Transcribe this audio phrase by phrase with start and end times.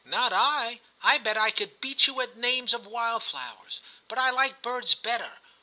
[0.01, 0.81] * Not I.
[1.03, 4.95] I bet I could beat you at the names of wildflowers; but I like birds
[4.95, 5.37] better.